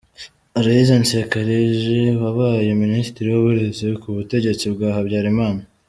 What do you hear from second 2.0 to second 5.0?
wabaye Minisitiri w’ uburezi ku butegetsi bwa